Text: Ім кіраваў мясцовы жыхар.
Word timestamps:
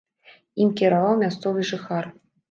Ім 0.63 0.69
кіраваў 0.79 1.19
мясцовы 1.23 1.67
жыхар. 1.73 2.09